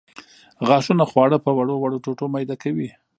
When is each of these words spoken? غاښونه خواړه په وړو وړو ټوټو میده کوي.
غاښونه 0.67 1.03
خواړه 1.11 1.37
په 1.45 1.51
وړو 1.57 1.75
وړو 1.81 2.01
ټوټو 2.03 2.25
میده 2.33 2.55
کوي. 2.63 2.89